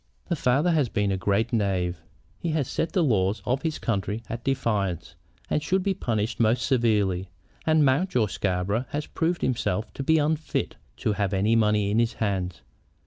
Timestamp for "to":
9.93-10.01, 10.97-11.13